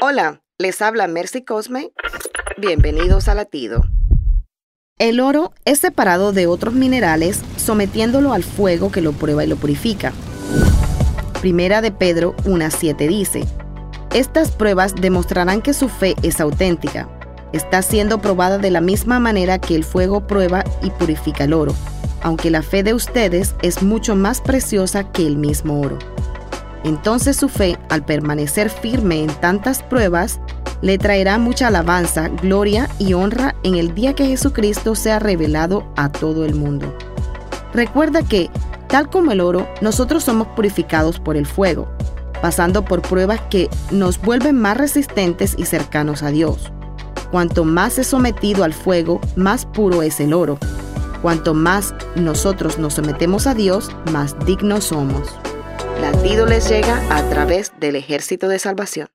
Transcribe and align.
Hola, 0.00 0.42
les 0.58 0.80
habla 0.80 1.08
Mercy 1.08 1.42
Cosme. 1.42 1.90
Bienvenidos 2.56 3.26
a 3.26 3.34
Latido. 3.34 3.82
El 4.96 5.18
oro 5.18 5.52
es 5.64 5.80
separado 5.80 6.32
de 6.32 6.46
otros 6.46 6.72
minerales 6.72 7.40
sometiéndolo 7.56 8.32
al 8.32 8.44
fuego 8.44 8.92
que 8.92 9.00
lo 9.00 9.12
prueba 9.12 9.42
y 9.42 9.48
lo 9.48 9.56
purifica. 9.56 10.12
Primera 11.40 11.80
de 11.80 11.90
Pedro 11.90 12.36
1.7 12.44 13.08
dice, 13.08 13.44
Estas 14.14 14.52
pruebas 14.52 14.94
demostrarán 14.94 15.62
que 15.62 15.74
su 15.74 15.88
fe 15.88 16.14
es 16.22 16.40
auténtica. 16.40 17.08
Está 17.52 17.82
siendo 17.82 18.20
probada 18.20 18.58
de 18.58 18.70
la 18.70 18.80
misma 18.80 19.18
manera 19.18 19.58
que 19.58 19.74
el 19.74 19.82
fuego 19.82 20.28
prueba 20.28 20.62
y 20.80 20.90
purifica 20.90 21.42
el 21.42 21.54
oro, 21.54 21.74
aunque 22.22 22.50
la 22.50 22.62
fe 22.62 22.84
de 22.84 22.94
ustedes 22.94 23.56
es 23.62 23.82
mucho 23.82 24.14
más 24.14 24.42
preciosa 24.42 25.10
que 25.10 25.26
el 25.26 25.36
mismo 25.36 25.80
oro. 25.80 25.98
Entonces 26.84 27.36
su 27.36 27.48
fe, 27.48 27.78
al 27.88 28.04
permanecer 28.04 28.70
firme 28.70 29.22
en 29.22 29.30
tantas 29.40 29.82
pruebas, 29.82 30.40
le 30.80 30.98
traerá 30.98 31.38
mucha 31.38 31.68
alabanza, 31.68 32.28
gloria 32.28 32.88
y 32.98 33.14
honra 33.14 33.54
en 33.64 33.74
el 33.74 33.94
día 33.94 34.14
que 34.14 34.26
Jesucristo 34.26 34.94
sea 34.94 35.18
revelado 35.18 35.84
a 35.96 36.10
todo 36.10 36.44
el 36.44 36.54
mundo. 36.54 36.94
Recuerda 37.72 38.22
que, 38.22 38.50
tal 38.88 39.10
como 39.10 39.32
el 39.32 39.40
oro, 39.40 39.68
nosotros 39.80 40.24
somos 40.24 40.46
purificados 40.48 41.18
por 41.18 41.36
el 41.36 41.46
fuego, 41.46 41.88
pasando 42.40 42.84
por 42.84 43.02
pruebas 43.02 43.40
que 43.50 43.68
nos 43.90 44.20
vuelven 44.20 44.56
más 44.60 44.76
resistentes 44.76 45.54
y 45.58 45.64
cercanos 45.64 46.22
a 46.22 46.30
Dios. 46.30 46.72
Cuanto 47.30 47.64
más 47.64 47.98
es 47.98 48.06
sometido 48.06 48.64
al 48.64 48.72
fuego, 48.72 49.20
más 49.36 49.66
puro 49.66 50.02
es 50.02 50.20
el 50.20 50.32
oro. 50.32 50.58
Cuanto 51.20 51.52
más 51.52 51.94
nosotros 52.14 52.78
nos 52.78 52.94
sometemos 52.94 53.46
a 53.46 53.54
Dios, 53.54 53.90
más 54.12 54.36
dignos 54.46 54.84
somos. 54.84 55.28
Latido 56.00 56.46
les 56.46 56.68
llega 56.68 57.02
a 57.10 57.28
través 57.28 57.72
del 57.80 57.96
ejército 57.96 58.48
de 58.48 58.60
salvación. 58.60 59.08